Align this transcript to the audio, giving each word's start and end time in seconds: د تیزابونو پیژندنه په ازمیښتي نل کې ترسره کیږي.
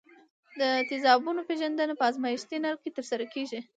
د 0.59 0.61
تیزابونو 0.89 1.41
پیژندنه 1.49 1.93
په 1.97 2.03
ازمیښتي 2.09 2.57
نل 2.63 2.75
کې 2.81 2.89
ترسره 2.97 3.25
کیږي. 3.33 3.59